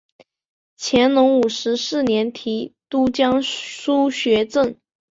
[0.79, 4.75] 乾隆五十四年提督江苏学政。